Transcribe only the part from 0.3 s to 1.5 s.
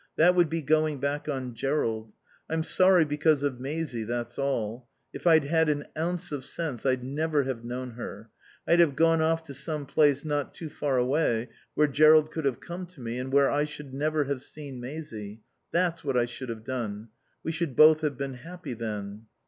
would be going back